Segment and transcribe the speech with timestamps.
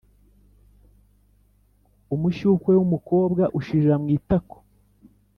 [2.15, 4.57] umushyukwe w'umukobwa ushirira mu itako